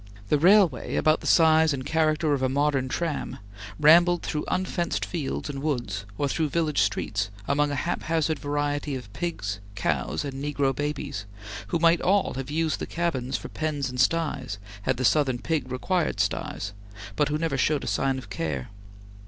[0.29, 3.37] The railway, about the size and character of a modern tram,
[3.79, 9.13] rambled through unfenced fields and woods, or through village streets, among a haphazard variety of
[9.13, 11.27] pigs, cows, and negro babies,
[11.67, 15.71] who might all have used the cabins for pens and styes, had the Southern pig
[15.71, 16.73] required styes,
[17.15, 18.69] but who never showed a sign of care.